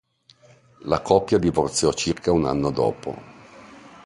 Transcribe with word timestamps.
La 0.85 0.99
coppia 1.03 1.37
divorziò 1.37 1.93
circa 1.93 2.31
un 2.31 2.45
anno 2.47 2.71
dopo. 2.71 3.13